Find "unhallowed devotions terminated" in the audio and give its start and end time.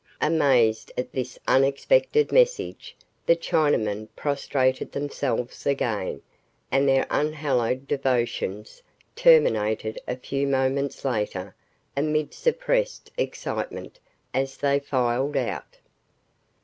7.11-9.99